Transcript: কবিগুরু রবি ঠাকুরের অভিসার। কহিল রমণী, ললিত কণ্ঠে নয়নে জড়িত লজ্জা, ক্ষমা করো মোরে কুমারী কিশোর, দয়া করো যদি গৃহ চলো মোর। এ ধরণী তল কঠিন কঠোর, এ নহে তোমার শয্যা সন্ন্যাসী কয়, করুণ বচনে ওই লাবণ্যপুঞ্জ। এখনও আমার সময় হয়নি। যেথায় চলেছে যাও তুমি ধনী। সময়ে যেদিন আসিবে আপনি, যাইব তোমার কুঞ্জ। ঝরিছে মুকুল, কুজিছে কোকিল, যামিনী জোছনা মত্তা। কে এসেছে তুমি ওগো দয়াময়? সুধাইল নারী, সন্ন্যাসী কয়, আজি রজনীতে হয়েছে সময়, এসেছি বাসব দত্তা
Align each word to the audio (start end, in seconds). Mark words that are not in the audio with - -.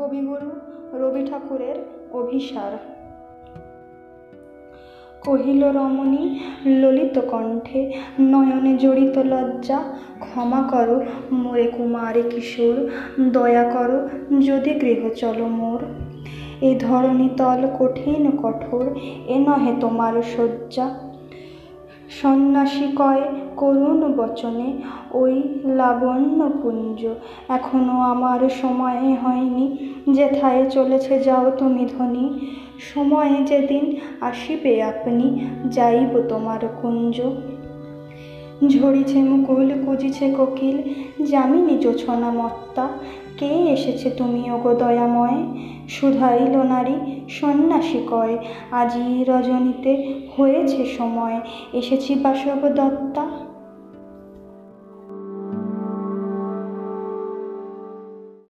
কবিগুরু 0.00 0.50
রবি 0.92 1.26
ঠাকুরের 1.30 1.74
অভিসার। 2.12 2.72
কহিল 5.20 5.64
রমণী, 5.64 6.40
ললিত 6.66 7.20
কণ্ঠে 7.30 7.92
নয়নে 8.20 8.76
জড়িত 8.76 9.18
লজ্জা, 9.18 9.82
ক্ষমা 10.20 10.62
করো 10.70 11.02
মোরে 11.32 11.66
কুমারী 11.66 12.22
কিশোর, 12.30 12.90
দয়া 13.32 13.64
করো 13.64 14.08
যদি 14.40 14.74
গৃহ 14.74 15.08
চলো 15.08 15.46
মোর। 15.46 15.80
এ 16.60 16.78
ধরণী 16.78 17.28
তল 17.36 17.66
কঠিন 17.78 18.30
কঠোর, 18.30 18.96
এ 19.26 19.38
নহে 19.38 19.72
তোমার 19.80 20.22
শয্যা 20.22 21.09
সন্ন্যাসী 22.10 22.86
কয়, 22.96 23.22
করুণ 23.56 24.12
বচনে 24.16 24.82
ওই 25.10 25.42
লাবণ্যপুঞ্জ। 25.64 27.08
এখনও 27.48 28.00
আমার 28.00 28.48
সময় 28.48 29.16
হয়নি। 29.22 29.94
যেথায় 30.12 30.70
চলেছে 30.70 31.18
যাও 31.18 31.50
তুমি 31.50 31.86
ধনী। 31.98 32.40
সময়ে 32.94 33.44
যেদিন 33.44 33.96
আসিবে 34.20 34.82
আপনি, 34.82 35.46
যাইব 35.64 36.22
তোমার 36.28 36.58
কুঞ্জ। 36.82 37.20
ঝরিছে 38.68 39.18
মুকুল, 39.22 39.72
কুজিছে 39.86 40.30
কোকিল, 40.30 40.82
যামিনী 41.24 41.78
জোছনা 41.78 42.30
মত্তা। 42.30 42.88
কে 43.36 43.46
এসেছে 43.46 44.10
তুমি 44.10 44.50
ওগো 44.50 44.74
দয়াময়? 44.74 45.38
সুধাইল 45.88 46.56
নারী, 46.56 46.94
সন্ন্যাসী 47.28 47.98
কয়, 48.10 48.38
আজি 48.70 49.24
রজনীতে 49.24 50.22
হয়েছে 50.36 50.86
সময়, 50.98 51.40
এসেছি 51.72 52.14
বাসব 52.14 52.68
দত্তা 52.68 53.49